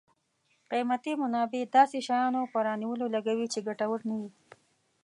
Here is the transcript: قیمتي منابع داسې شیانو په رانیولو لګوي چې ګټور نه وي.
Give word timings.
قیمتي 0.71 1.13
منابع 1.21 1.61
داسې 1.77 1.97
شیانو 2.07 2.41
په 2.51 2.57
رانیولو 2.67 3.05
لګوي 3.15 3.47
چې 3.53 3.65
ګټور 3.67 3.99
نه 4.09 4.15
وي. 4.21 4.29